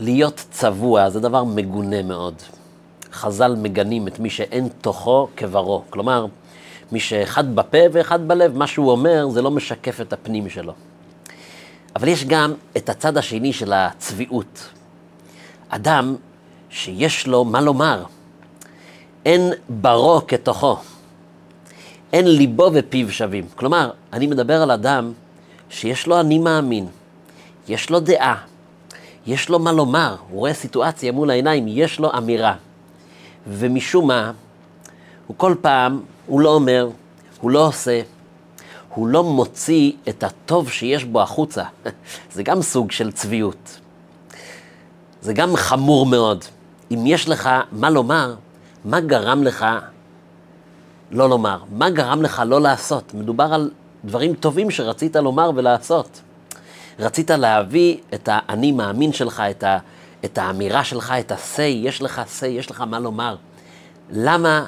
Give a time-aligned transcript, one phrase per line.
[0.00, 2.34] להיות צבוע זה דבר מגונה מאוד.
[3.12, 5.82] חז"ל מגנים את מי שאין תוכו כברו.
[5.90, 6.26] כלומר,
[6.92, 10.72] מי שאחד בפה ואחד בלב, מה שהוא אומר זה לא משקף את הפנים שלו.
[11.96, 14.68] אבל יש גם את הצד השני של הצביעות.
[15.68, 16.16] אדם
[16.70, 18.04] שיש לו מה לומר,
[19.26, 20.76] אין ברו כתוכו,
[22.12, 23.46] אין ליבו ופיו שווים.
[23.54, 25.12] כלומר, אני מדבר על אדם
[25.70, 26.86] שיש לו אני מאמין,
[27.68, 28.49] יש לו דעה,
[29.26, 32.54] יש לו מה לומר, הוא רואה סיטואציה מול העיניים, יש לו אמירה.
[33.46, 34.32] ומשום מה,
[35.26, 36.88] הוא כל פעם, הוא לא אומר,
[37.40, 38.00] הוא לא עושה,
[38.94, 41.64] הוא לא מוציא את הטוב שיש בו החוצה.
[42.34, 43.80] זה גם סוג של צביעות.
[45.22, 46.44] זה גם חמור מאוד.
[46.90, 48.34] אם יש לך מה לומר,
[48.84, 49.66] מה גרם לך
[51.10, 51.58] לא לומר?
[51.72, 53.14] מה גרם לך לא לעשות?
[53.14, 53.70] מדובר על
[54.04, 56.20] דברים טובים שרצית לומר ולעשות.
[56.98, 59.78] רצית להביא את האני מאמין שלך, את, ה,
[60.24, 63.36] את האמירה שלך, את ה-say, יש לך say, יש לך מה לומר.
[64.10, 64.66] למה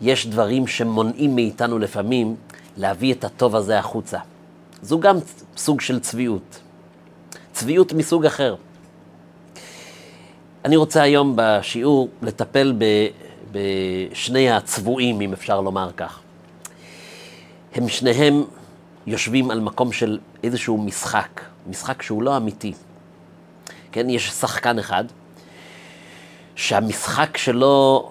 [0.00, 2.36] יש דברים שמונעים מאיתנו לפעמים
[2.76, 4.18] להביא את הטוב הזה החוצה?
[4.82, 5.16] זו גם
[5.56, 6.60] סוג של צביעות.
[7.52, 8.54] צביעות מסוג אחר.
[10.64, 12.84] אני רוצה היום בשיעור לטפל ב,
[13.52, 16.20] בשני הצבועים, אם אפשר לומר כך.
[17.74, 18.44] הם שניהם
[19.06, 22.72] יושבים על מקום של איזשהו משחק, משחק שהוא לא אמיתי.
[23.92, 25.04] כן, יש שחקן אחד
[26.56, 28.10] שהמשחק שלו,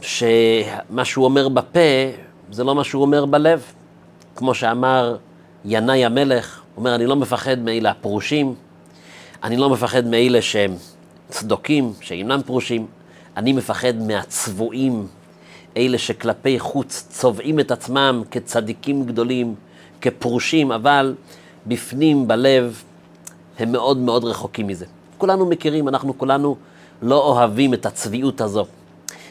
[0.00, 1.80] שמה שהוא אומר בפה,
[2.50, 3.62] זה לא מה שהוא אומר בלב.
[4.36, 5.16] כמו שאמר
[5.64, 8.54] ינאי המלך, הוא אומר, אני לא מפחד מאלה הפרושים,
[9.42, 10.74] אני לא מפחד מאלה שהם
[11.28, 12.86] צדוקים, שאינם פרושים,
[13.36, 15.06] אני מפחד מהצבועים,
[15.76, 19.54] אלה שכלפי חוץ צובעים את עצמם כצדיקים גדולים,
[20.00, 21.14] כפרושים, אבל
[21.66, 22.82] בפנים, בלב,
[23.58, 24.86] הם מאוד מאוד רחוקים מזה.
[25.18, 26.56] כולנו מכירים, אנחנו כולנו
[27.02, 28.66] לא אוהבים את הצביעות הזו.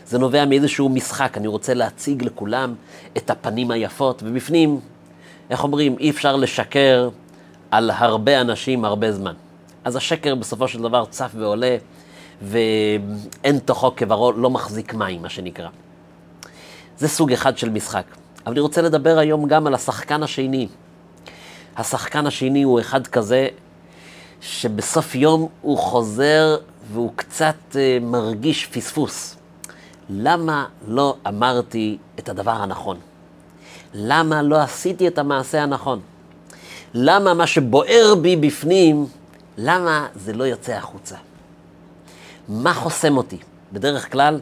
[0.08, 2.74] זה נובע מאיזשהו משחק, אני רוצה להציג לכולם
[3.18, 4.80] את הפנים היפות, ובפנים,
[5.50, 7.10] איך אומרים, אי אפשר לשקר
[7.72, 9.34] על הרבה אנשים הרבה זמן.
[9.84, 11.78] אז השקר בסופו של דבר צף ועולה,
[12.42, 15.70] ואין תוכו כברו, לא מחזיק מים, מה שנקרא.
[16.98, 18.06] זה סוג אחד של משחק.
[18.46, 20.68] אבל אני רוצה לדבר היום גם על השחקן השני.
[21.78, 23.48] השחקן השני הוא אחד כזה
[24.42, 26.58] שבסוף יום הוא חוזר
[26.92, 29.36] והוא קצת uh, מרגיש פספוס.
[30.10, 32.98] למה לא אמרתי את הדבר הנכון?
[33.94, 36.00] למה לא עשיתי את המעשה הנכון?
[36.94, 39.06] למה מה שבוער בי בפנים,
[39.58, 41.16] למה זה לא יוצא החוצה?
[42.50, 43.38] מה חוסם אותי?
[43.74, 44.40] בדרך כלל,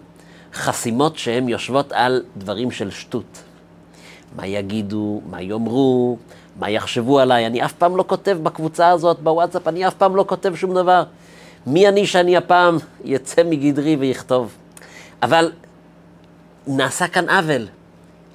[0.54, 3.44] חסימות שהן יושבות על דברים של שטות.
[4.36, 6.18] מה יגידו, מה יאמרו,
[6.60, 7.48] מה יחשבו עליי.
[7.48, 11.04] אני אף פעם לא כותב בקבוצה הזאת, בוואטסאפ, אני אף פעם לא כותב שום דבר.
[11.68, 14.56] מי אני שאני הפעם יצא מגדרי ויכתוב?
[15.24, 15.52] אבל
[16.68, 17.68] נעשה כאן עוול.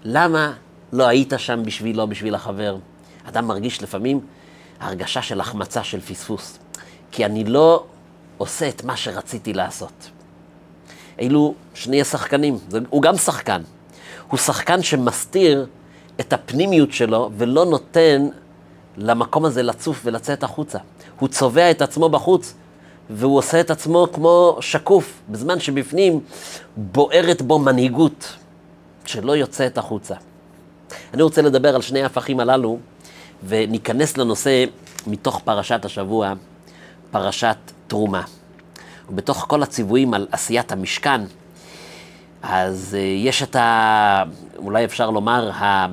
[0.05, 0.53] למה
[0.93, 2.77] לא היית שם בשבילו, בשביל החבר?
[3.25, 4.21] אדם מרגיש לפעמים
[4.81, 6.59] הרגשה של החמצה, של פספוס.
[7.13, 7.85] כי אני לא
[8.39, 10.11] עושה את מה שרציתי לעשות.
[11.21, 12.59] אלו שני השחקנים,
[12.91, 13.63] הוא גם שחקן.
[14.29, 15.67] הוא שחקן שמסתיר
[16.21, 18.29] את הפנימיות שלו ולא נותן
[18.97, 20.79] למקום הזה לצוף ולצאת החוצה.
[21.19, 22.55] הוא צובע את עצמו בחוץ
[23.11, 26.21] והוא עושה את עצמו כמו שקוף, בזמן שבפנים
[26.77, 28.33] בוערת בו מנהיגות
[29.05, 30.15] שלא יוצאת החוצה.
[31.15, 32.79] אני רוצה לדבר על שני ההפכים הללו
[33.47, 34.65] וניכנס לנושא
[35.07, 36.33] מתוך פרשת השבוע,
[37.11, 37.57] פרשת
[37.87, 38.23] תרומה.
[39.09, 41.21] ובתוך כל הציוויים על עשיית המשכן,
[42.43, 44.23] אז uh, יש את ה...
[44.57, 45.87] אולי אפשר לומר, ה,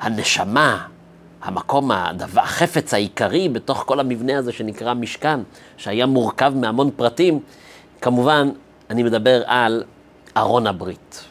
[0.00, 0.86] הנשמה,
[1.42, 5.40] המקום, הדבר, החפץ העיקרי בתוך כל המבנה הזה שנקרא משכן,
[5.76, 7.40] שהיה מורכב מהמון פרטים.
[8.00, 8.50] כמובן,
[8.90, 9.84] אני מדבר על
[10.36, 11.24] ארון הברית.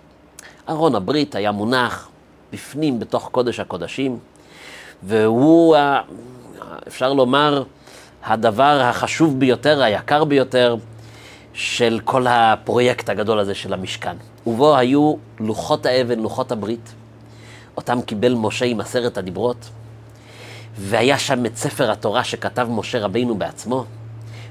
[0.70, 2.10] ארון הברית היה מונח
[2.54, 4.20] בפנים, בתוך קודש הקודשים,
[5.04, 5.76] והוא,
[6.88, 7.64] אפשר לומר,
[8.26, 10.76] הדבר החשוב ביותר, היקר ביותר,
[11.54, 14.16] של כל הפרויקט הגדול הזה של המשכן.
[14.48, 16.94] ובו היו לוחות האבן, לוחות הברית,
[17.78, 19.70] אותם קיבל משה עם עשרת הדיברות,
[20.78, 23.86] והיה שם את ספר התורה שכתב משה רבינו בעצמו,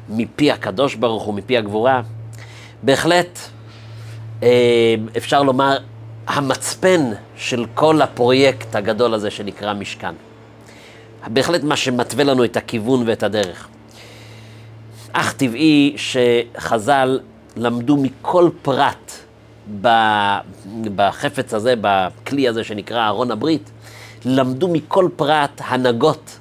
[0.08, 2.02] מפי הקדוש ברוך הוא, מפי הגבורה.
[2.82, 3.38] בהחלט,
[4.42, 5.78] אה, אפשר לומר,
[6.26, 10.14] המצפן של כל הפרויקט הגדול הזה שנקרא משכן.
[11.26, 13.68] בהחלט מה שמתווה לנו את הכיוון ואת הדרך.
[15.12, 17.20] אך טבעי שחז"ל
[17.56, 19.25] למדו מכל פרט
[20.94, 23.70] בחפץ הזה, בכלי הזה שנקרא ארון הברית,
[24.24, 26.38] למדו מכל פרט הנהגות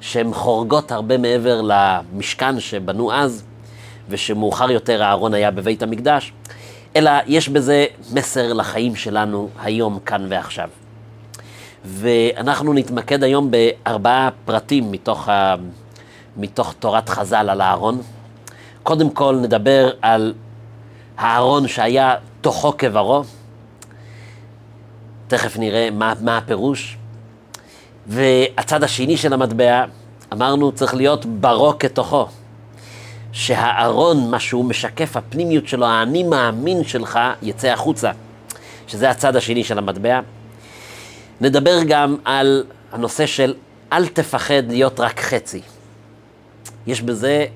[0.00, 3.44] שהן חורגות הרבה מעבר למשכן שבנו אז,
[4.08, 6.32] ושמאוחר יותר אהרון היה בבית המקדש,
[6.96, 10.68] אלא יש בזה מסר לחיים שלנו היום, כאן ועכשיו.
[11.84, 15.54] ואנחנו נתמקד היום בארבעה פרטים מתוך, ה...
[16.36, 18.02] מתוך תורת חז"ל על אהרון.
[18.82, 20.34] קודם כל נדבר על
[21.18, 23.22] הארון שהיה תוכו כברו,
[25.28, 26.96] תכף נראה מה, מה הפירוש.
[28.06, 29.84] והצד השני של המטבע,
[30.32, 32.26] אמרנו, צריך להיות ברו כתוכו.
[33.32, 38.10] שהארון, מה שהוא משקף, הפנימיות שלו, האני מאמין שלך, יצא החוצה.
[38.86, 40.20] שזה הצד השני של המטבע.
[41.40, 43.54] נדבר גם על הנושא של
[43.92, 45.60] אל תפחד להיות רק חצי.
[46.86, 47.46] יש בזה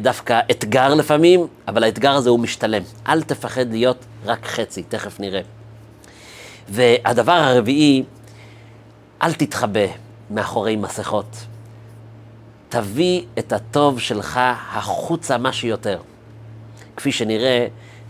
[0.00, 2.82] דווקא אתגר לפעמים, אבל האתגר הזה הוא משתלם.
[3.08, 5.40] אל תפחד להיות רק חצי, תכף נראה.
[6.68, 8.02] והדבר הרביעי,
[9.22, 9.86] אל תתחבא
[10.30, 11.36] מאחורי מסכות.
[12.68, 14.40] תביא את הטוב שלך
[14.72, 15.98] החוצה מה שיותר.
[16.96, 17.66] כפי שנראה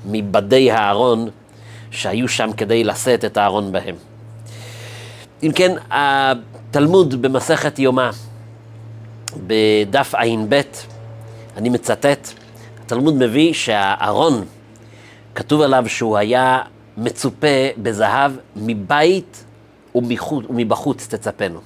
[0.07, 1.29] מבדי הארון
[1.91, 3.95] שהיו שם כדי לשאת את הארון בהם.
[5.43, 8.11] אם כן, התלמוד במסכת יומא,
[9.47, 10.61] בדף ע"ב,
[11.57, 12.29] אני מצטט,
[12.83, 14.45] התלמוד מביא שהארון,
[15.35, 16.63] כתוב עליו שהוא היה
[16.97, 17.47] מצופה
[17.83, 19.45] בזהב מבית
[19.95, 21.61] ומחוץ, ומבחוץ תצפנו.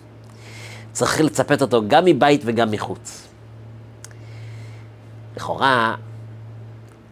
[0.93, 3.29] צריך לצפת אותו גם מבית וגם מחוץ.
[5.37, 5.95] לכאורה,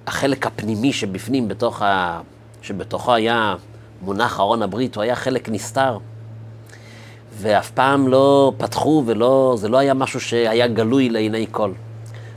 [0.07, 2.21] החלק הפנימי שבפנים, בתוך ה...
[2.63, 3.55] שבתוכו היה
[4.03, 5.99] מונח ארון הברית, הוא היה חלק נסתר.
[7.39, 11.73] ואף פעם לא פתחו ולא, זה לא היה משהו שהיה גלוי לעיני כל.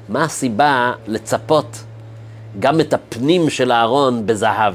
[0.09, 1.83] מה הסיבה לצפות
[2.59, 4.73] גם את הפנים של הארון בזהב?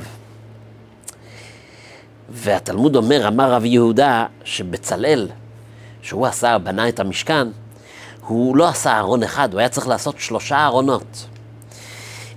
[2.31, 5.28] והתלמוד אומר, אמר רב יהודה, שבצלאל,
[6.02, 7.49] שהוא עשה, בנה את המשכן,
[8.26, 11.26] הוא לא עשה ארון אחד, הוא היה צריך לעשות שלושה ארונות.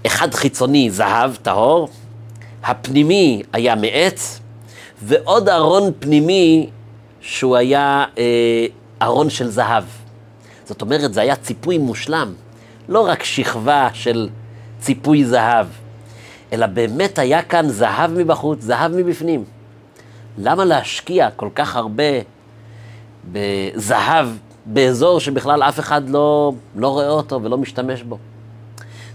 [0.06, 1.90] אחד חיצוני, זהב טהור,
[2.64, 4.40] הפנימי היה מעץ,
[5.02, 6.70] ועוד ארון פנימי
[7.22, 8.66] שהוא היה אה,
[9.02, 9.84] ארון של זהב.
[10.66, 12.34] זאת אומרת, זה היה ציפוי מושלם,
[12.90, 14.30] לא רק שכבה של
[14.80, 15.68] ציפוי זהב,
[16.54, 19.44] אלא באמת היה כאן זהב מבחוץ, זהב מבפנים.
[20.38, 22.04] למה להשקיע כל כך הרבה
[23.32, 24.28] בזהב
[24.66, 28.18] באזור שבכלל אף אחד לא, לא רואה אותו ולא משתמש בו?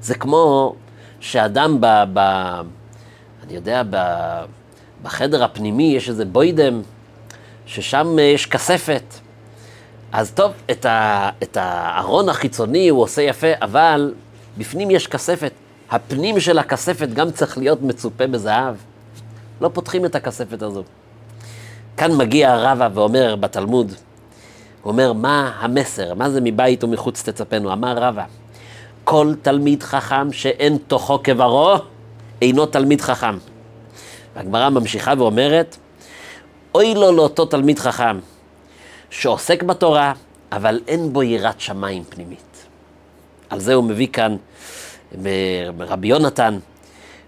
[0.03, 0.75] זה כמו
[1.21, 1.87] שאדם ב...
[2.12, 2.19] ב
[3.44, 3.97] אני יודע, ב,
[5.03, 6.82] בחדר הפנימי יש איזה בוידם,
[7.67, 9.24] ששם יש כספת.
[10.14, 14.14] אז טוב, את, ה, את הארון החיצוני הוא עושה יפה, אבל
[14.58, 15.52] בפנים יש כספת.
[15.90, 18.75] הפנים של הכספת גם צריך להיות מצופה בזהב.
[19.61, 20.82] לא פותחים את הכספת הזו.
[21.96, 23.93] כאן מגיע הרבא ואומר בתלמוד,
[24.82, 26.14] הוא אומר, מה המסר?
[26.14, 27.72] מה זה מבית ומחוץ תצפנו?
[27.72, 28.25] אמר רבא,
[29.05, 31.75] כל תלמיד חכם שאין תוכו כברו,
[32.43, 33.38] אינו תלמיד חכם.
[34.37, 35.76] והגמרא ממשיכה ואומרת,
[36.75, 38.19] אוי לו לאותו תלמיד חכם,
[39.20, 40.12] שעוסק בתורה,
[40.52, 42.66] אבל אין בו יראת שמיים פנימית.
[43.50, 44.37] על זה הוא מביא כאן,
[45.78, 46.58] רבי יונתן,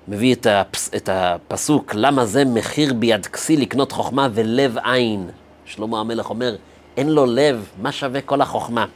[0.08, 5.30] מביא את, הפס, את הפסוק, למה זה מחיר ביד כסי לקנות חוכמה ולב עין.
[5.64, 6.56] שלמה המלך אומר,
[6.96, 8.86] אין לו לב, מה שווה כל החוכמה?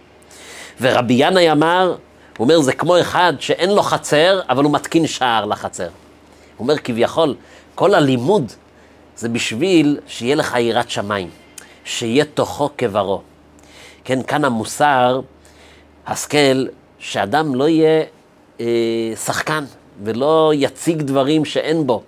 [0.81, 1.97] ורבי ינאי אמר,
[2.39, 5.89] הוא אומר, זה כמו אחד שאין לו חצר, אבל הוא מתקין שער לחצר.
[6.57, 7.35] הוא אומר, כביכול,
[7.75, 8.53] כל הלימוד
[9.17, 11.31] זה בשביל שיהיה לך יראת שמיים,
[11.91, 13.23] שיהיה תוכו כברו.
[14.05, 15.21] כן, כאן המוסר,
[16.07, 16.67] השכל,
[16.99, 18.05] שאדם לא יהיה
[18.61, 18.67] אה,
[19.25, 19.65] שחקן
[20.03, 22.03] ולא יציג דברים שאין בו,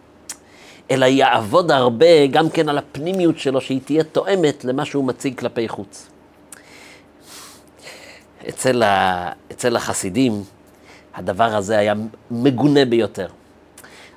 [0.90, 5.68] אלא יעבוד הרבה גם כן על הפנימיות שלו, שהיא תהיה תואמת למה שהוא מציג כלפי
[5.68, 6.08] חוץ.
[8.48, 10.42] אצל, ה, אצל החסידים,
[11.14, 11.94] הדבר הזה היה
[12.30, 13.28] מגונה ביותר.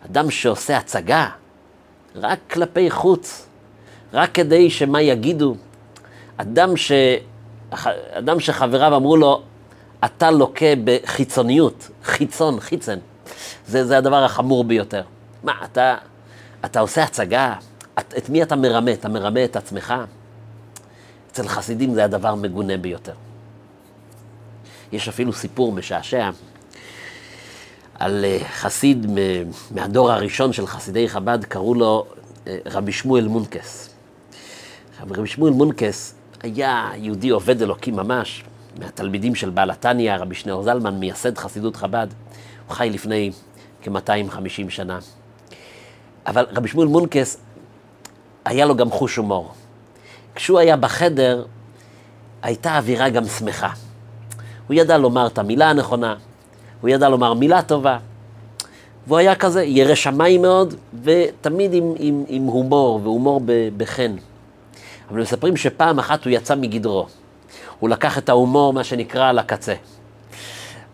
[0.06, 1.30] אדם שעושה הצגה
[2.16, 3.48] רק כלפי חוץ,
[4.16, 5.56] רק כדי שמה יגידו,
[6.38, 6.92] אדם, ש...
[8.12, 9.42] אדם שחבריו אמרו לו,
[10.06, 12.98] אתה לוקה בחיצוניות, חיצון, חיצן.
[13.68, 15.04] זה, זה הדבר החמור ביותר.
[15.44, 15.96] מה, אתה,
[16.66, 17.56] אתה עושה הצגה,
[18.00, 18.94] את, את מי אתה מרמה?
[18.94, 19.94] אתה מרמה את עצמך?
[21.32, 23.14] אצל חסידים זה הדבר מגונה ביותר.
[24.92, 26.30] יש אפילו סיפור משעשע
[28.00, 29.08] על אה, חסיד
[29.72, 32.06] מהדור הראשון של חסידי חב"ד, קראו לו
[32.48, 33.95] אה, רבי שמואל מונקס.
[35.02, 38.44] רבי שמואל מונקס היה יהודי עובד אלוקי ממש,
[38.80, 42.08] מהתלמידים של בעל התניא, רבי שניאור זלמן, מייסד חסידות חב"ד.
[42.68, 43.32] הוא חי לפני
[43.82, 45.00] כ-250 שנה.
[46.28, 47.38] אבל רבי שמואל מונקס,
[48.46, 49.54] היה לו גם חוש הומור.
[50.36, 51.46] כשהוא היה בחדר,
[52.42, 53.70] הייתה אווירה גם שמחה.
[54.68, 56.16] הוא ידע לומר את המילה הנכונה,
[56.82, 57.98] הוא ידע לומר מילה טובה.
[59.08, 60.74] והוא היה כזה ירא שמיים מאוד,
[61.04, 63.42] ותמיד עם, עם, עם הומור, והומור
[63.78, 64.16] בחן.
[65.10, 67.08] אבל מספרים שפעם אחת הוא יצא מגדרו.
[67.80, 69.74] הוא לקח את ההומור, מה שנקרא, לקצה.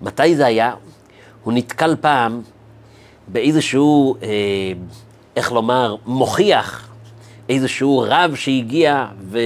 [0.01, 0.73] מתי זה היה?
[1.43, 2.41] הוא נתקל פעם
[3.27, 4.29] באיזשהו, אה,
[5.35, 6.87] איך לומר, מוכיח,
[7.49, 9.39] איזשהו רב שהגיע, ו...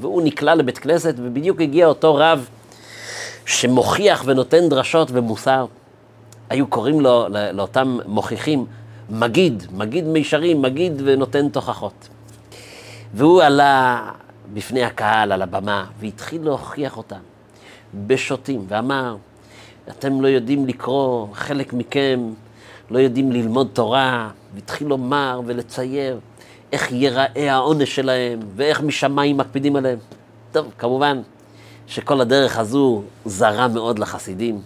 [0.00, 2.48] והוא נקלע לבית כנסת, ובדיוק הגיע אותו רב
[3.46, 5.66] שמוכיח ונותן דרשות ומוסר.
[6.50, 8.66] היו קוראים לו, לאותם מוכיחים,
[9.10, 12.08] מגיד, מגיד מישרים, מגיד ונותן תוכחות.
[13.14, 14.10] והוא עלה
[14.52, 17.20] בפני הקהל על הבמה והתחיל להוכיח אותם
[18.06, 19.16] בשוטים, ואמר,
[19.88, 22.20] אתם לא יודעים לקרוא, חלק מכם
[22.90, 26.20] לא יודעים ללמוד תורה, והתחיל לומר ולצייר
[26.72, 29.98] איך ייראה העונש שלהם ואיך משמיים מקפידים עליהם.
[30.52, 31.22] טוב, כמובן
[31.86, 34.60] שכל הדרך הזו זרה מאוד לחסידים.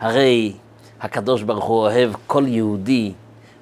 [0.00, 0.52] הרי
[1.00, 3.12] הקדוש ברוך הוא אוהב כל יהודי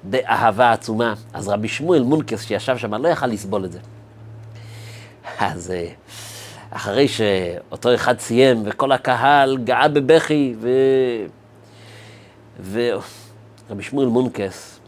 [0.03, 1.13] באהבה עצומה.
[1.33, 3.79] אז רבי שמואל מונקס שישב שם לא יכל לסבול את זה.
[5.39, 5.87] אז אה,
[6.71, 10.69] אחרי שאותו אחד סיים וכל הקהל גאה בבכי ו...
[12.71, 14.79] ורבי שמואל מונקס,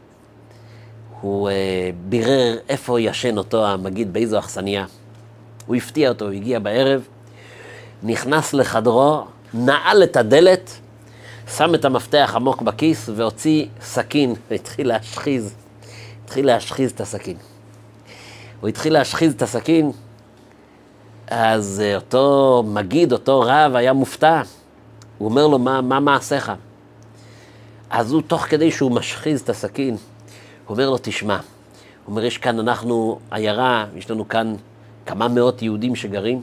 [1.21, 1.53] הוא uh,
[2.09, 4.85] בירר איפה ישן אותו המגיד, באיזו אכסניה.
[5.65, 7.07] הוא הפתיע אותו, הוא הגיע בערב,
[8.03, 9.23] נכנס לחדרו,
[9.53, 10.79] נעל את הדלת,
[11.57, 15.53] שם את המפתח עמוק בכיס והוציא סכין והתחיל להשחיז,
[16.25, 17.37] התחיל להשחיז את הסכין.
[18.61, 19.91] הוא התחיל להשחיז את הסכין,
[21.27, 24.41] אז אה, אותו מגיד, אותו רב, היה מופתע.
[25.17, 26.51] הוא אומר לו, מה, מה מעשיך?
[27.89, 29.97] אז הוא, תוך כדי שהוא משחיז את הסכין,
[30.67, 31.41] הוא אומר לו, תשמע, הוא
[32.07, 34.55] אומר, יש כאן, אנחנו עיירה, יש לנו כאן
[35.05, 36.41] כמה מאות יהודים שגרים,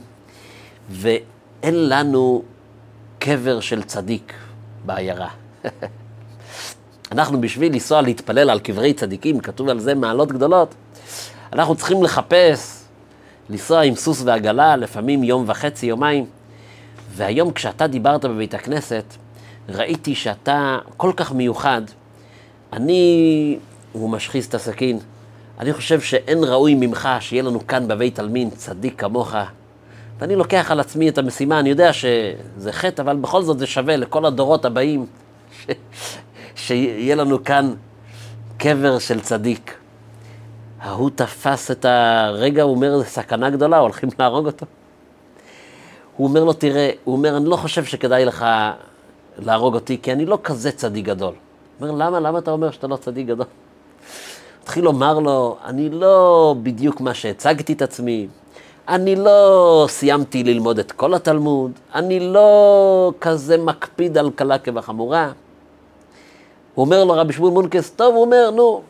[0.89, 2.43] ואין לנו
[3.19, 4.33] קבר של צדיק
[4.85, 5.29] בעיירה.
[7.11, 10.75] אנחנו בשביל לנסוע להתפלל על קברי צדיקים, כתוב על זה מעלות גדולות,
[11.53, 12.70] אנחנו צריכים לחפש
[13.49, 16.25] לנסוע עם סוס ועגלה, לפעמים יום וחצי, יומיים.
[17.15, 19.03] והיום כשאתה דיברת בבית הכנסת,
[19.69, 21.81] ראיתי שאתה כל כך מיוחד.
[22.73, 23.57] אני,
[23.91, 24.99] הוא משחיז את הסכין,
[25.59, 29.35] אני חושב שאין ראוי ממך שיהיה לנו כאן בבית עלמין צדיק כמוך.
[30.19, 33.97] ואני לוקח על עצמי את המשימה, אני יודע שזה חטא, אבל בכל זאת זה שווה
[33.97, 35.05] לכל הדורות הבאים,
[35.61, 35.67] ש...
[36.55, 37.73] שיהיה לנו כאן
[38.57, 39.80] קבר של צדיק.
[40.81, 44.65] ההוא תפס את הרגע, הוא אומר, זו סכנה גדולה, הולכים להרוג אותו.
[46.17, 48.45] הוא אומר לו, תראה, הוא אומר, אני לא חושב שכדאי לך
[49.37, 51.33] להרוג אותי, כי אני לא כזה צדיק גדול.
[51.79, 52.19] הוא אומר, למה?
[52.19, 53.45] למה אתה אומר שאתה לא צדיק גדול?
[54.63, 58.27] התחיל לומר לו, אני לא בדיוק מה שהצגתי את עצמי,
[58.87, 65.31] אני לא סיימתי ללמוד את כל התלמוד, אני לא כזה מקפיד על קלה כבחמורה.
[66.75, 68.81] הוא אומר לו, רבי שמואל מונקס, טוב, הוא אומר, נו,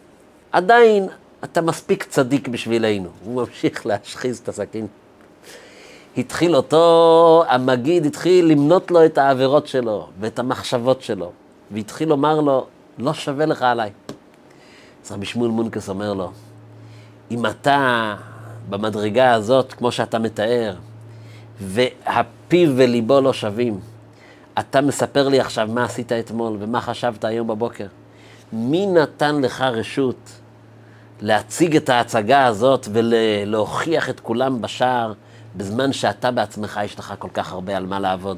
[0.51, 1.07] עדיין
[1.43, 3.09] אתה מספיק צדיק בשבילנו.
[3.23, 4.87] הוא ממשיך להשחיז את הסכין.
[6.17, 11.31] התחיל אותו, המגיד התחיל למנות לו את העבירות שלו ואת המחשבות שלו,
[11.71, 12.65] והתחיל לומר לו,
[12.97, 13.91] לא שווה לך עליי.
[15.05, 16.31] אז רבי שמואל מונקס אומר לו,
[17.31, 18.15] אם אתה
[18.69, 20.75] במדרגה הזאת, כמו שאתה מתאר,
[21.59, 23.79] והפיו וליבו לא שווים,
[24.59, 27.87] אתה מספר לי עכשיו מה עשית אתמול ומה חשבת היום בבוקר.
[28.53, 30.40] מי נתן לך רשות
[31.21, 35.13] להציג את ההצגה הזאת ולהוכיח את כולם בשער,
[35.55, 38.37] בזמן שאתה בעצמך יש לך כל כך הרבה על מה לעבוד.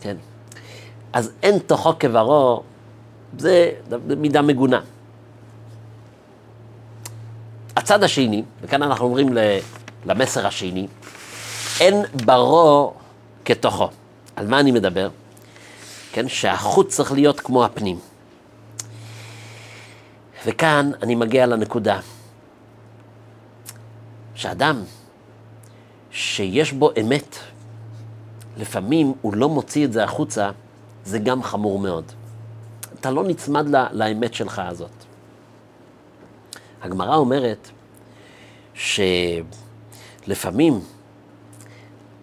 [0.00, 0.16] כן.
[1.12, 2.62] אז אין תוכו כברו,
[3.38, 3.70] זה
[4.16, 4.80] מידה מגונה.
[7.76, 9.28] הצד השני, וכאן אנחנו אומרים
[10.06, 10.86] למסר השני,
[11.80, 12.92] אין ברו
[13.44, 13.88] כתוכו.
[14.36, 15.08] על מה אני מדבר?
[16.12, 17.98] כן, שהחוץ צריך להיות כמו הפנים.
[20.46, 22.00] וכאן אני מגיע לנקודה
[24.34, 24.82] שאדם
[26.10, 27.36] שיש בו אמת,
[28.56, 30.50] לפעמים הוא לא מוציא את זה החוצה,
[31.04, 32.04] זה גם חמור מאוד.
[33.00, 34.90] אתה לא נצמד לה, לאמת שלך הזאת.
[36.82, 37.70] הגמרא אומרת
[40.24, 40.80] שלפעמים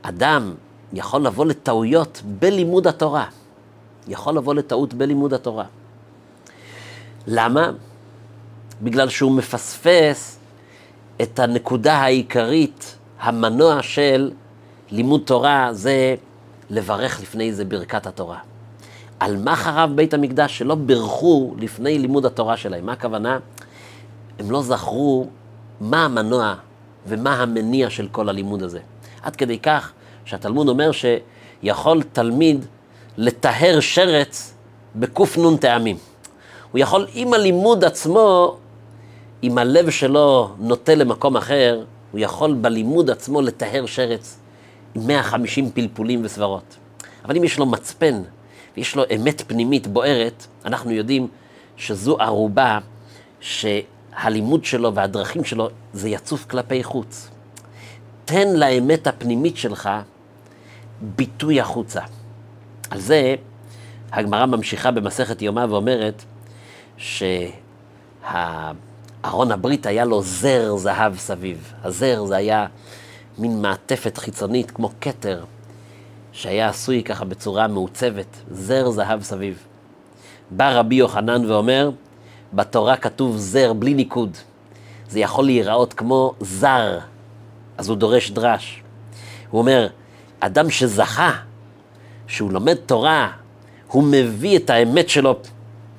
[0.01, 0.53] אדם
[0.93, 3.25] יכול לבוא לטעויות בלימוד התורה.
[4.07, 5.65] יכול לבוא לטעות בלימוד התורה.
[7.27, 7.71] למה?
[8.81, 10.39] בגלל שהוא מפספס
[11.21, 14.31] את הנקודה העיקרית, המנוע של
[14.91, 16.15] לימוד תורה, זה
[16.69, 18.37] לברך לפני זה ברכת התורה.
[19.19, 22.85] על מה חרב בית המקדש שלא בירכו לפני לימוד התורה שלהם?
[22.85, 23.39] מה הכוונה?
[24.39, 25.27] הם לא זכרו
[25.81, 26.55] מה המנוע
[27.07, 28.79] ומה המניע של כל הלימוד הזה.
[29.21, 29.91] עד כדי כך
[30.25, 32.65] שהתלמוד אומר שיכול תלמיד
[33.17, 34.53] לטהר שרץ
[34.95, 35.97] בק"ן טעמים.
[36.71, 38.57] הוא יכול עם הלימוד עצמו,
[39.43, 44.37] אם הלב שלו נוטה למקום אחר, הוא יכול בלימוד עצמו לטהר שרץ
[44.95, 46.77] עם 150 פלפולים וסברות.
[47.25, 48.21] אבל אם יש לו מצפן
[48.77, 51.27] ויש לו אמת פנימית בוערת, אנחנו יודעים
[51.77, 52.79] שזו ערובה
[53.39, 57.29] שהלימוד שלו והדרכים שלו זה יצוף כלפי חוץ.
[58.25, 59.89] תן לאמת הפנימית שלך
[61.01, 62.01] ביטוי החוצה.
[62.89, 63.35] על זה
[64.11, 66.23] הגמרא ממשיכה במסכת יומא ואומרת
[69.25, 71.73] שהארון הברית היה לו זר זהב סביב.
[71.83, 72.65] הזר זה היה
[73.37, 75.43] מין מעטפת חיצונית כמו כתר,
[76.31, 79.63] שהיה עשוי ככה בצורה מעוצבת, זר זהב סביב.
[80.51, 81.91] בא רבי יוחנן ואומר,
[82.53, 84.37] בתורה כתוב זר בלי ניקוד.
[85.09, 86.99] זה יכול להיראות כמו זר,
[87.77, 88.83] אז הוא דורש דרש.
[89.49, 89.87] הוא אומר,
[90.39, 91.31] אדם שזכה,
[92.27, 93.31] שהוא לומד תורה,
[93.87, 95.35] הוא מביא את האמת שלו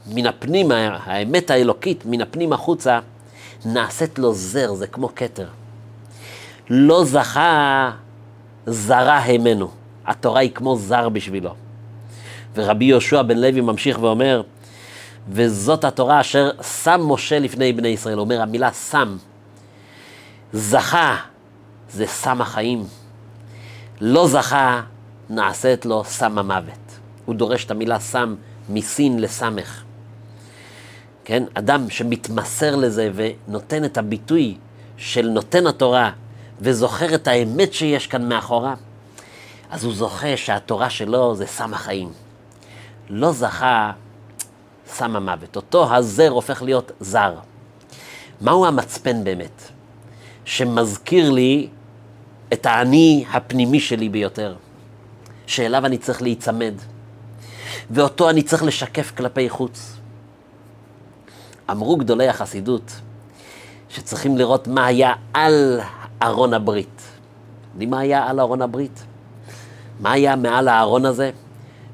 [0.06, 3.00] מן הפנים, האמת האלוקית מן הפנים החוצה,
[3.66, 5.49] נעשית לו זר, זה כמו כתר.
[6.70, 7.90] לא זכה,
[8.66, 9.70] זרה הימנו.
[10.06, 11.54] התורה היא כמו זר בשבילו.
[12.54, 14.42] ורבי יהושע בן לוי ממשיך ואומר,
[15.28, 16.50] וזאת התורה אשר
[16.82, 18.18] שם משה לפני בני ישראל.
[18.18, 19.16] אומר, המילה שם,
[20.52, 21.16] זכה,
[21.90, 22.85] זה סם החיים.
[24.00, 24.82] לא זכה,
[25.30, 26.99] נעשית לו סם המוות.
[27.25, 28.35] הוא דורש את המילה סם
[28.68, 29.82] מסין לסמך.
[31.26, 31.42] כן?
[31.54, 34.56] אדם שמתמסר לזה ונותן את הביטוי
[34.97, 36.11] של נותן התורה
[36.61, 38.75] וזוכר את האמת שיש כאן מאחורה,
[39.71, 42.12] אז הוא זוכה שהתורה שלו זה סם החיים.
[43.11, 43.92] לא זכה
[44.87, 45.56] סם המוות.
[45.56, 47.35] אותו הזר הופך להיות זר.
[48.40, 49.62] מהו המצפן באמת?
[50.45, 51.68] שמזכיר לי
[52.52, 54.54] את האני הפנימי שלי ביותר,
[55.47, 56.75] שאליו אני צריך להיצמד,
[57.90, 59.95] ואותו אני צריך לשקף כלפי חוץ.
[61.70, 62.92] אמרו גדולי החסידות
[63.88, 65.81] שצריכים לראות מה היה על
[66.22, 67.02] ארון הברית.
[67.72, 69.05] יודעים מה היה על ארון הברית?
[70.00, 71.31] מה היה מעל הארון הזה?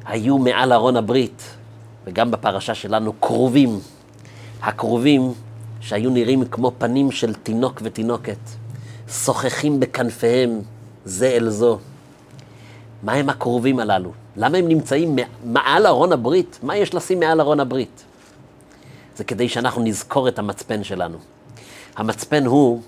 [0.04, 1.42] היו מעל ארון הברית,
[2.04, 3.78] וגם בפרשה שלנו, כרובים.
[4.62, 5.32] הכרובים
[5.80, 8.38] שהיו נראים כמו פנים של תינוק ותינוקת,
[9.08, 10.60] שוחחים בכנפיהם
[11.04, 11.78] זה אל זו.
[13.02, 14.12] מה הם הכרובים הללו?
[14.36, 16.58] למה הם נמצאים מעל ארון הברית?
[16.62, 18.04] מה יש לשים מעל ארון הברית?
[19.22, 21.18] זה כדי שאנחנו נזכור את המצפן שלנו.
[21.96, 22.82] המצפן הוא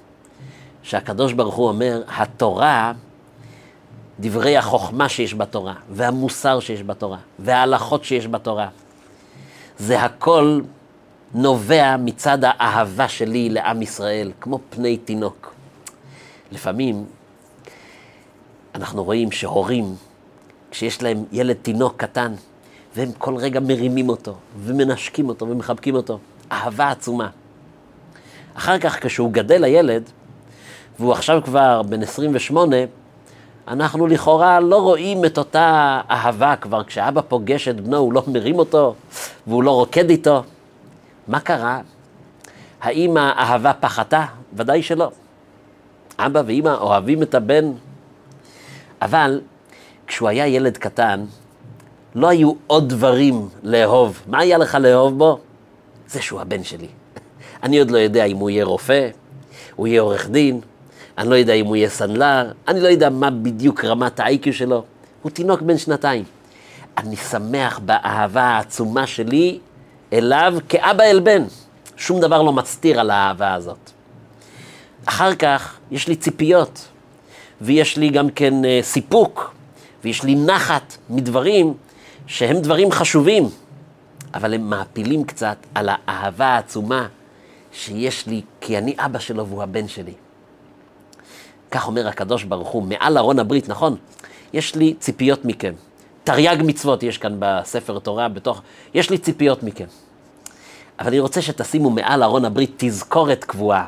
[0.82, 2.92] שהקדוש ברוך הוא אומר, התורה,
[4.20, 8.68] דברי החוכמה שיש בתורה, והמוסר שיש בתורה, וההלכות שיש בתורה,
[9.78, 10.60] זה הכל
[11.34, 15.54] נובע מצד האהבה שלי לעם ישראל, כמו פני תינוק.
[16.52, 17.04] לפעמים
[18.74, 19.94] אנחנו רואים שהורים,
[20.70, 22.34] כשיש להם ילד תינוק קטן,
[22.96, 26.18] והם כל רגע מרימים אותו, ומנשקים אותו, ומחבקים אותו,
[26.52, 27.28] אהבה עצומה.
[28.54, 30.02] אחר כך, כשהוא גדל הילד,
[30.98, 32.76] והוא עכשיו כבר בן 28,
[33.68, 36.84] אנחנו לכאורה לא רואים את אותה אהבה כבר.
[36.84, 38.94] כשאבא פוגש את בנו, הוא לא מרים אותו,
[39.46, 40.42] והוא לא רוקד איתו.
[41.28, 41.80] מה קרה?
[42.80, 44.24] האם האהבה פחתה?
[44.52, 45.10] ודאי שלא.
[46.18, 47.72] אבא ואימא אוהבים את הבן,
[49.02, 49.40] אבל
[50.06, 51.24] כשהוא היה ילד קטן,
[52.14, 54.22] לא היו עוד דברים לאהוב.
[54.26, 55.38] מה היה לך לאהוב בו?
[56.08, 56.86] זה שהוא הבן שלי.
[57.62, 59.08] אני עוד לא יודע אם הוא יהיה רופא,
[59.76, 60.60] הוא יהיה עורך דין,
[61.18, 64.84] אני לא יודע אם הוא יהיה סנדלר, אני לא יודע מה בדיוק רמת ה-IQ שלו.
[65.22, 66.24] הוא תינוק בן שנתיים.
[66.98, 69.58] אני שמח באהבה העצומה שלי
[70.12, 71.42] אליו כאבא אל בן.
[71.96, 73.90] שום דבר לא מסתיר על האהבה הזאת.
[75.04, 76.88] אחר כך יש לי ציפיות,
[77.60, 79.54] ויש לי גם כן אה, סיפוק,
[80.04, 81.74] ויש לי נחת מדברים
[82.26, 83.48] שהם דברים חשובים,
[84.34, 87.06] אבל הם מעפילים קצת על האהבה העצומה
[87.72, 90.14] שיש לי, כי אני אבא שלו והוא הבן שלי.
[91.70, 93.96] כך אומר הקדוש ברוך הוא, מעל ארון הברית, נכון?
[94.52, 95.72] יש לי ציפיות מכם.
[96.24, 98.62] תרי"ג מצוות יש כאן בספר תורה, בתוך...
[98.94, 99.86] יש לי ציפיות מכם.
[100.98, 103.86] אבל אני רוצה שתשימו מעל ארון הברית תזכורת קבועה.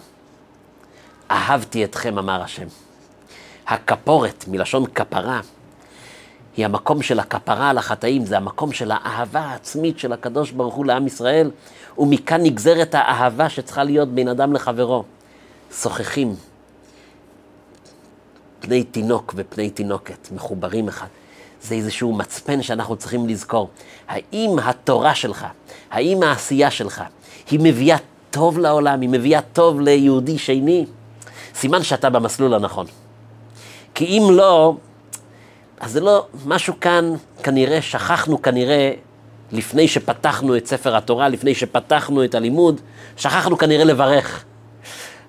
[1.30, 2.66] אהבתי אתכם, אמר השם.
[3.66, 5.40] הכפורת, מלשון כפרה,
[6.56, 10.86] היא המקום של הכפרה על החטאים, זה המקום של האהבה העצמית של הקדוש ברוך הוא
[10.86, 11.50] לעם ישראל,
[11.98, 15.04] ומכאן נגזרת האהבה שצריכה להיות בין אדם לחברו.
[15.72, 16.34] שוחחים,
[18.60, 21.06] פני תינוק ופני תינוקת, מחוברים אחד.
[21.62, 23.70] זה איזשהו מצפן שאנחנו צריכים לזכור.
[24.08, 25.46] האם התורה שלך,
[25.90, 27.02] האם העשייה שלך,
[27.50, 27.96] היא מביאה
[28.30, 30.86] טוב לעולם, היא מביאה טוב ליהודי שני?
[31.54, 32.86] סימן שאתה במסלול הנכון.
[33.94, 34.76] כי אם לא,
[35.80, 38.92] אז זה לא, משהו כאן כנראה, שכחנו כנראה,
[39.52, 42.80] לפני שפתחנו את ספר התורה, לפני שפתחנו את הלימוד,
[43.16, 44.44] שכחנו כנראה לברך.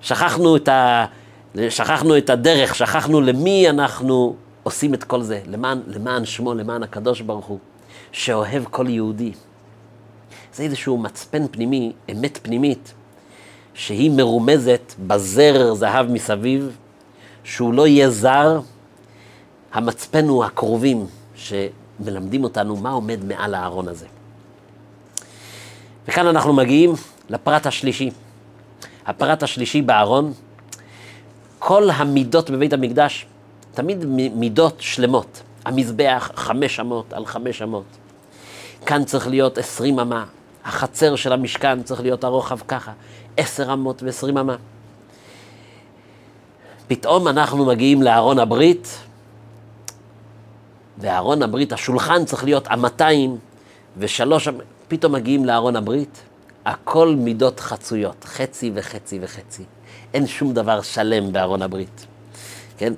[0.01, 1.05] שכחנו את, ה...
[1.69, 7.21] שכחנו את הדרך, שכחנו למי אנחנו עושים את כל זה, למען, למען שמו, למען הקדוש
[7.21, 7.59] ברוך הוא,
[8.11, 9.31] שאוהב כל יהודי.
[10.53, 12.93] זה איזשהו מצפן פנימי, אמת פנימית,
[13.73, 16.77] שהיא מרומזת בזר זהב מסביב,
[17.43, 18.59] שהוא לא יהיה זר,
[19.77, 24.05] המצפן הוא הקרובים שמלמדים אותנו מה עומד מעל הארון הזה.
[26.07, 26.93] וכאן אנחנו מגיעים
[27.29, 28.11] לפרט השלישי.
[29.05, 30.33] הפרט השלישי בארון,
[31.59, 33.25] כל המידות בבית המקדש,
[33.73, 35.41] תמיד מידות שלמות.
[35.65, 37.85] המזבח חמש אמות על חמש אמות.
[38.85, 40.25] כאן צריך להיות עשרים אמה.
[40.65, 42.91] החצר של המשכן צריך להיות הרוחב ככה,
[43.37, 44.55] עשר אמות ועשרים אמה.
[46.87, 49.06] פתאום אנחנו מגיעים לארון הברית,
[50.97, 53.37] וארון הברית, השולחן צריך להיות אמתיים
[53.97, 54.47] ושלוש,
[54.87, 56.21] פתאום מגיעים לארון הברית,
[56.65, 59.63] הכל מידות חצויות, חצי וחצי וחצי.
[60.13, 62.05] אין שום דבר שלם בארון הברית.
[62.77, 62.93] כן?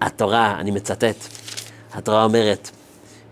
[0.00, 1.16] התורה, אני מצטט,
[1.94, 2.70] התורה אומרת,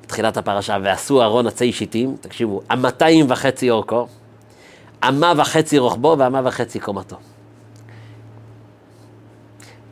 [0.02, 4.06] בתחילת הפרשה, ועשו ארון עצי שיטים, תקשיבו, המאתיים וחצי אורכו,
[5.08, 7.16] אמה וחצי רוחבו ואמה וחצי קומתו.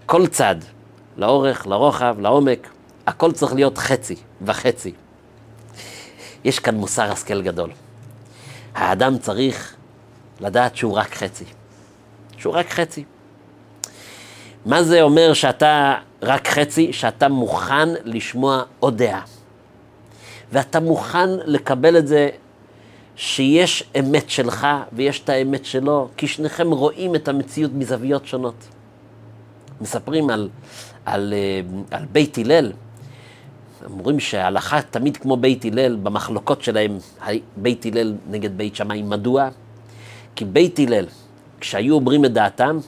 [0.07, 0.57] כל צד,
[1.17, 2.69] לאורך, לרוחב, לעומק,
[3.09, 4.93] הכל צריך להיות חצי וחצי.
[6.45, 7.71] יש כאן מוסר השכל גדול.
[8.75, 9.75] האדם צריך
[10.41, 11.45] לדעת שהוא רק חצי.
[12.37, 13.05] שהוא רק חצי.
[14.67, 16.93] מה זה אומר שאתה רק חצי?
[16.93, 19.23] שאתה מוכן לשמוע עוד דעה.
[20.53, 22.29] ואתה מוכן לקבל את זה
[23.17, 28.69] שיש אמת שלך ויש את האמת שלו, כי שניכם רואים את המציאות מזוויות שונות.
[29.81, 30.49] מספרים על,
[31.05, 32.73] על, אה, על בית הלל,
[33.85, 36.99] אומרים שההלכה תמיד כמו בית הלל, במחלוקות שלהם,
[37.57, 39.03] בית הלל נגד בית שמאי.
[39.03, 39.49] מדוע?
[40.37, 41.07] כי בית הלל,
[41.61, 42.79] כשהיו אומרים את דעתם,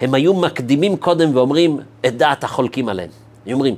[0.00, 3.10] הם היו מקדימים קודם ואומרים את דעת החולקים עליהם.
[3.46, 3.74] היו אומרים,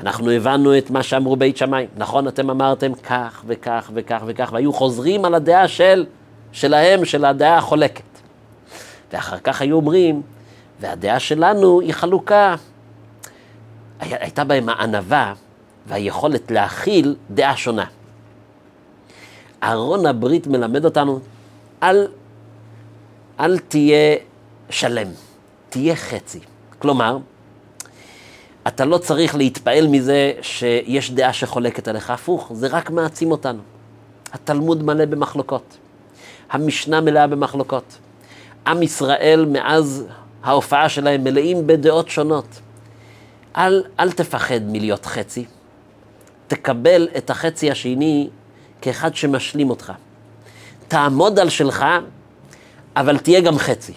[0.00, 4.72] אנחנו הבנו את מה שאמרו בית שמאי, נכון, אתם אמרתם כך וכך וכך וכך, והיו
[4.72, 6.06] חוזרים על הדעה של,
[6.52, 8.02] שלהם, של הדעה החולקת.
[9.12, 10.22] ואחר כך היו אומרים,
[10.80, 12.54] והדעה שלנו היא חלוקה.
[14.00, 15.32] הייתה בהם הענווה
[15.86, 17.84] והיכולת להכיל דעה שונה.
[19.62, 21.20] ארון הברית מלמד אותנו,
[21.82, 22.06] אל,
[23.40, 24.16] אל תהיה
[24.70, 25.08] שלם,
[25.68, 26.40] תהיה חצי.
[26.78, 27.18] כלומר,
[28.68, 33.62] אתה לא צריך להתפעל מזה שיש דעה שחולקת עליך, הפוך, זה רק מעצים אותנו.
[34.32, 35.76] התלמוד מלא במחלוקות,
[36.50, 37.98] המשנה מלאה במחלוקות.
[38.66, 40.06] עם ישראל מאז
[40.42, 42.46] ההופעה שלהם מלאים בדעות שונות.
[43.56, 45.44] אל, אל תפחד מלהיות חצי,
[46.54, 48.28] תקבל את החצי השני
[48.80, 49.92] כאחד שמשלים אותך.
[50.88, 51.84] תעמוד על שלך,
[52.96, 53.92] אבל תהיה גם חצי.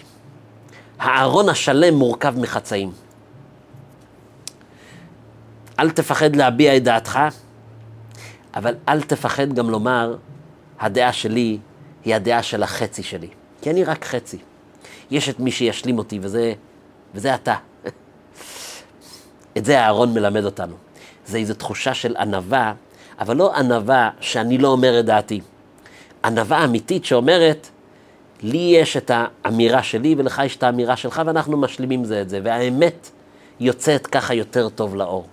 [0.98, 2.92] הארון השלם מורכב מחצאים.
[5.78, 7.18] אל תפחד להביע את דעתך,
[8.54, 10.16] אבל אל תפחד גם לומר,
[10.80, 11.58] הדעה שלי
[12.04, 13.28] היא הדעה של החצי שלי.
[13.62, 14.38] כי אני רק חצי.
[15.10, 16.52] יש את מי שישלים אותי, וזה,
[17.14, 17.54] וזה אתה.
[19.58, 20.87] את זה הארון מלמד אותנו.
[21.28, 22.72] זה איזו תחושה של ענווה,
[23.20, 25.40] אבל לא ענווה שאני לא אומר את דעתי.
[26.24, 27.68] ענווה אמיתית שאומרת,
[28.42, 32.40] לי יש את האמירה שלי ולך יש את האמירה שלך ואנחנו משלימים זה את זה,
[32.42, 33.10] והאמת
[33.60, 35.26] יוצאת ככה יותר טוב לאור.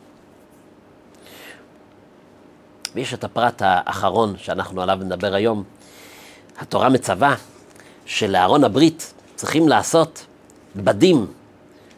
[2.95, 5.63] ויש את הפרט האחרון שאנחנו עליו נדבר היום.
[6.59, 7.35] התורה מצווה
[8.05, 10.25] שלארון הברית צריכים לעשות
[10.75, 11.27] בדים,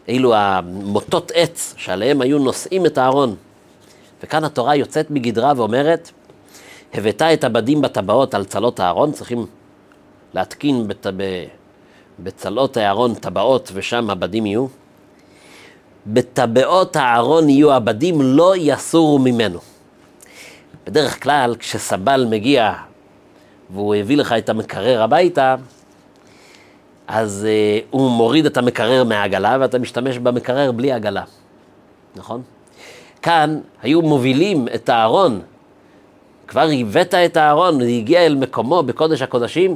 [0.09, 3.35] אלו המוטות עץ שעליהם היו נושאים את הארון.
[4.23, 6.11] וכאן התורה יוצאת מגדרה ואומרת,
[6.93, 9.45] הבאת את הבדים בטבעות על צלות הארון, צריכים
[10.33, 11.07] להתקין בת...
[12.19, 14.67] בצלות הארון טבעות ושם הבדים יהיו.
[16.07, 19.59] בטבעות הארון יהיו הבדים, לא יסורו ממנו.
[20.85, 22.73] בדרך כלל כשסבל מגיע
[23.69, 25.55] והוא הביא לך את המקרר הביתה,
[27.07, 31.23] אז uh, הוא מוריד את המקרר מהעגלה ואתה משתמש במקרר בלי עגלה,
[32.15, 32.41] נכון?
[33.27, 35.41] כאן היו מובילים את הארון,
[36.47, 39.75] כבר הבאת את הארון, זה הגיע אל מקומו בקודש הקודשים,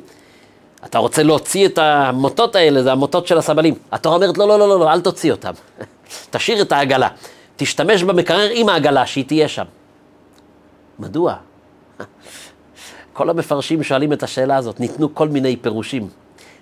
[0.86, 3.74] אתה רוצה להוציא את המוטות האלה, זה המוטות של הסבלים.
[3.92, 5.52] התורה אומרת, לא, לא, לא, לא, לא אל תוציא אותם.
[6.32, 7.08] תשאיר את העגלה.
[7.56, 9.66] תשתמש במקרר עם העגלה, שהיא תהיה שם.
[11.00, 11.36] מדוע?
[13.14, 16.08] כל המפרשים שואלים את השאלה הזאת, ניתנו כל מיני פירושים.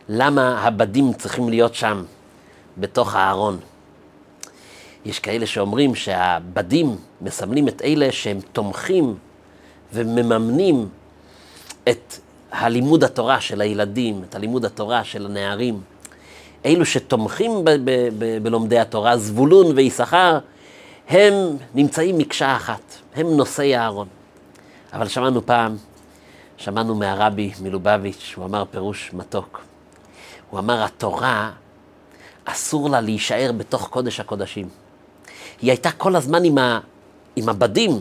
[0.10, 2.04] למה הבדים צריכים להיות שם,
[2.78, 3.60] בתוך הארון?
[5.10, 9.16] יש כאלה שאומרים שהבדים מסמלים את אלה שהם תומכים
[9.94, 10.90] ומממנים
[11.90, 12.14] את
[12.52, 15.82] הלימוד התורה של הילדים, את הלימוד התורה של הנערים,
[16.66, 20.40] אלו שתומכים ב- ב- ב- בלומדי התורה, זבולון ויששכר,
[21.10, 21.34] הם
[21.76, 22.82] נמצאים מקשה אחת,
[23.16, 24.08] הם נושאי הארון.
[24.94, 25.78] אבל שמענו פעם,
[26.58, 29.62] שמענו מהרבי מלובביץ', הוא אמר פירוש מתוק.
[30.50, 31.52] הוא אמר, התורה,
[32.46, 34.70] אסור לה להישאר בתוך קודש הקודשים.
[35.62, 36.80] היא הייתה כל הזמן עם, ה,
[37.36, 37.92] עם הבדים,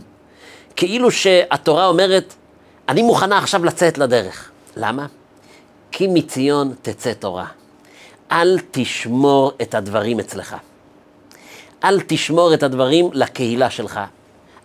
[0.76, 2.34] כאילו שהתורה אומרת,
[2.88, 4.50] אני מוכנה עכשיו לצאת לדרך.
[4.76, 5.06] למה?
[5.90, 7.46] כי מציון תצא תורה.
[8.32, 10.56] אל תשמור את הדברים אצלך.
[11.84, 14.00] אל תשמור את הדברים לקהילה שלך.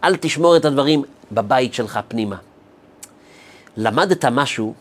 [0.03, 2.35] אל תשמור את הדברים בבית שלך פנימה.
[3.77, 4.73] למדת משהו,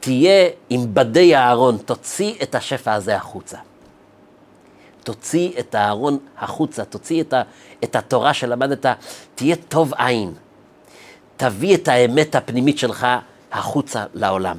[0.00, 3.58] תהיה עם בדי הארון, תוציא את השפע הזה החוצה.
[5.06, 7.42] תוציא את הארון החוצה, תוציא את, ה,
[7.84, 8.86] את התורה שלמדת,
[9.34, 10.34] תהיה טוב עין.
[11.36, 13.06] תביא את האמת הפנימית שלך
[13.52, 14.58] החוצה לעולם.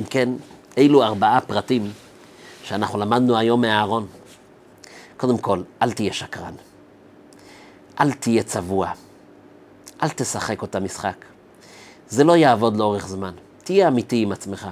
[0.00, 0.28] אם כן,
[0.76, 1.92] אילו ארבעה פרטים
[2.64, 4.06] שאנחנו למדנו היום מהארון.
[5.16, 6.54] קודם כל, אל תהיה שקרן.
[8.00, 8.90] אל תהיה צבוע.
[10.02, 11.24] אל תשחק אותה משחק.
[12.08, 13.32] זה לא יעבוד לאורך זמן.
[13.64, 14.68] תהיה אמיתי עם עצמך.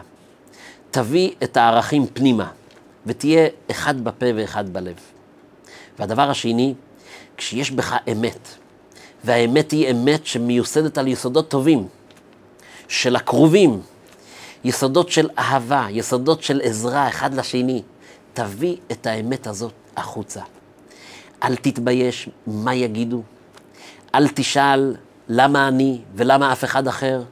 [0.97, 2.51] תביא את הערכים פנימה,
[3.07, 4.95] ותהיה אחד בפה ואחד בלב.
[5.99, 6.75] והדבר השני,
[7.37, 8.49] כשיש בך אמת,
[9.25, 11.89] והאמת היא אמת שמיוסדת על יסודות טובים,
[12.89, 13.81] של הקרובים,
[14.65, 17.83] יסודות של אהבה, יסודות של עזרה אחד לשני,
[18.35, 20.43] תביא את האמת הזאת החוצה.
[21.43, 23.23] אל תתבייש מה יגידו,
[24.15, 24.97] אל תשאל
[25.29, 27.23] למה אני ולמה אף אחד אחר.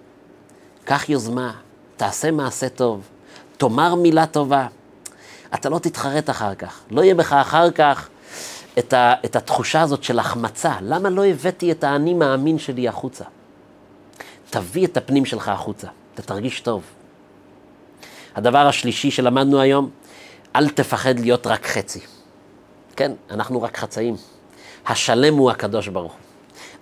[0.85, 1.53] קח יוזמה,
[1.97, 3.09] תעשה מעשה טוב,
[3.65, 4.67] תאמר מילה טובה.
[5.55, 8.09] אתה לא תתחרט אחר כך, לא יהיה בך אחר כך
[8.79, 10.75] את, ה, את התחושה הזאת של החמצה.
[10.81, 13.25] למה לא הבאתי את האני מאמין שלי החוצה?
[14.51, 16.83] תביא את הפנים שלך החוצה, אתה תרגיש טוב.
[18.35, 19.91] הדבר השלישי שלמדנו היום,
[20.57, 22.01] אל תפחד להיות רק חצי.
[22.97, 24.17] כן, אנחנו רק חצאים.
[24.87, 26.21] השלם הוא הקדוש ברוך הוא.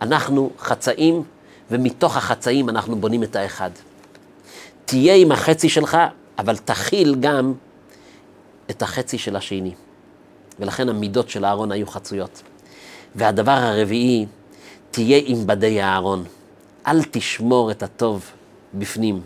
[0.03, 1.23] אנחנו חצאים,
[1.71, 3.71] ומתוך החצאים אנחנו בונים את האחד.
[4.85, 5.99] תהיה עם החצי שלך,
[6.43, 7.55] אבל תכיל גם
[8.71, 9.75] את החצי של השני.
[10.61, 12.43] ולכן המידות של אהרון היו חצויות.
[13.15, 14.27] והדבר הרביעי,
[14.91, 16.25] תהיה עם בדי הארון.
[16.87, 18.31] אל תשמור את הטוב
[18.75, 19.21] בפנים.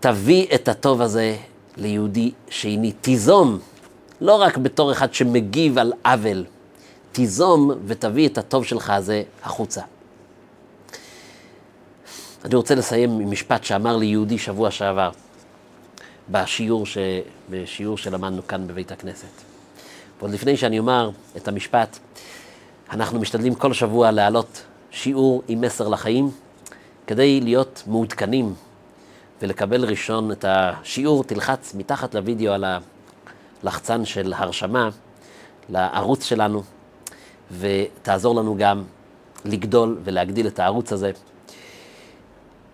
[0.00, 1.36] תביא את הטוב הזה
[1.76, 2.92] ליהודי שני.
[2.92, 3.58] תיזום,
[4.20, 6.44] לא רק בתור אחד שמגיב על עוול,
[7.12, 9.80] תיזום ותביא את הטוב שלך הזה החוצה.
[12.44, 15.10] אני רוצה לסיים עם משפט שאמר לי יהודי שבוע שעבר,
[16.30, 16.98] בשיעור, ש...
[17.50, 19.42] בשיעור שלמדנו כאן בבית הכנסת.
[20.18, 21.98] ועוד לפני שאני אומר את המשפט,
[22.90, 26.30] אנחנו משתדלים כל שבוע להעלות שיעור עם מסר לחיים,
[27.06, 28.54] כדי להיות מעודכנים
[29.42, 32.64] ולקבל ראשון את השיעור, תלחץ מתחת לוידאו על
[33.62, 34.88] הלחצן של הרשמה
[35.68, 36.62] לערוץ שלנו,
[37.58, 38.84] ותעזור לנו גם
[39.44, 41.10] לגדול ולהגדיל את הערוץ הזה.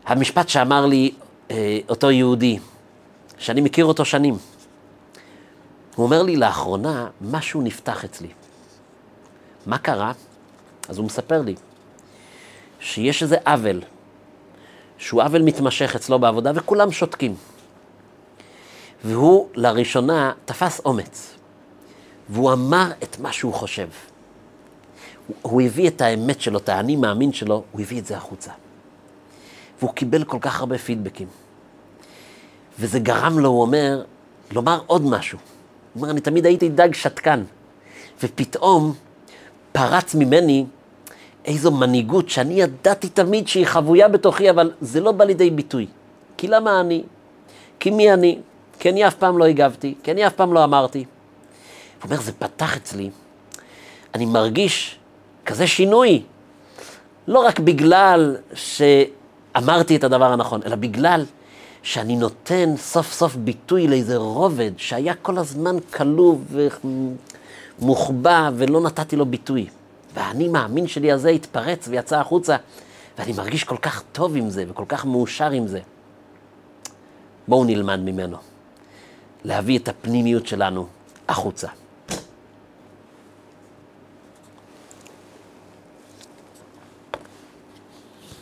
[0.06, 1.12] המשפט שאמר לי
[1.50, 2.58] אה, אותו יהודי,
[3.40, 4.34] שאני מכיר אותו שנים,
[5.96, 8.28] הוא אומר לי, לאחרונה משהו נפתח אצלי.
[9.66, 10.12] מה קרה?
[10.88, 11.54] אז הוא מספר לי
[12.80, 13.82] שיש איזה עוול,
[14.98, 17.34] שהוא עוול מתמשך אצלו בעבודה, וכולם שותקים.
[19.04, 21.36] והוא לראשונה תפס אומץ,
[22.28, 23.88] והוא אמר את מה שהוא חושב.
[25.42, 28.50] הוא הביא את האמת שלו, את האני מאמין שלו, הוא הביא את זה החוצה.
[29.78, 31.28] והוא קיבל כל כך הרבה פידבקים.
[32.80, 34.02] וזה גרם לו, הוא אומר,
[34.52, 35.38] לומר עוד משהו.
[35.38, 37.44] הוא אומר, אני תמיד הייתי דג שתקן,
[38.22, 38.94] ופתאום
[39.72, 40.64] פרץ ממני
[41.44, 45.86] איזו מנהיגות שאני ידעתי תמיד שהיא חבויה בתוכי, אבל זה לא בא לידי ביטוי.
[46.36, 47.02] כי למה אני?
[47.80, 48.38] כי מי אני?
[48.78, 50.98] כי אני אף פעם לא הגבתי, כי אני אף פעם לא אמרתי.
[50.98, 53.10] הוא אומר, זה פתח אצלי.
[54.14, 54.98] אני מרגיש
[55.46, 56.22] כזה שינוי.
[57.28, 61.24] לא רק בגלל שאמרתי את הדבר הנכון, אלא בגלל
[61.82, 66.36] שאני נותן סוף סוף ביטוי לאיזה רובד שהיה כל הזמן כלוא
[67.80, 69.66] ומוחבא ולא נתתי לו ביטוי.
[70.14, 72.56] והאני מאמין שלי הזה התפרץ ויצא החוצה,
[73.18, 75.80] ואני מרגיש כל כך טוב עם זה וכל כך מאושר עם זה.
[77.48, 78.36] בואו נלמד ממנו
[79.44, 80.86] להביא את הפנימיות שלנו
[81.28, 81.68] החוצה.